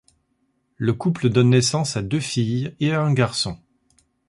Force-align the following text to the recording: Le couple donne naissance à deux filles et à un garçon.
Le 0.77 0.93
couple 0.95 1.29
donne 1.29 1.51
naissance 1.51 1.95
à 1.95 2.01
deux 2.01 2.19
filles 2.19 2.75
et 2.79 2.91
à 2.91 3.03
un 3.03 3.13
garçon. 3.13 3.59